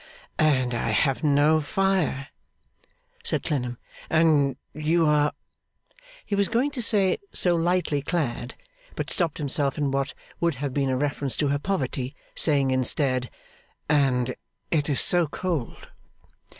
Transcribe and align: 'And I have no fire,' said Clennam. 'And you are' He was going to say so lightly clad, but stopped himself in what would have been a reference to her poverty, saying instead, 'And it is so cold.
'And 0.39 0.73
I 0.73 0.89
have 0.89 1.23
no 1.23 1.59
fire,' 1.61 2.29
said 3.23 3.43
Clennam. 3.43 3.77
'And 4.09 4.55
you 4.73 5.05
are' 5.05 5.31
He 6.25 6.33
was 6.33 6.47
going 6.49 6.71
to 6.71 6.81
say 6.81 7.19
so 7.33 7.55
lightly 7.55 8.01
clad, 8.01 8.55
but 8.95 9.11
stopped 9.11 9.37
himself 9.37 9.77
in 9.77 9.91
what 9.91 10.15
would 10.39 10.55
have 10.55 10.73
been 10.73 10.89
a 10.89 10.97
reference 10.97 11.37
to 11.37 11.49
her 11.49 11.59
poverty, 11.59 12.15
saying 12.33 12.71
instead, 12.71 13.29
'And 13.87 14.33
it 14.71 14.89
is 14.89 14.99
so 15.01 15.27
cold. 15.27 15.89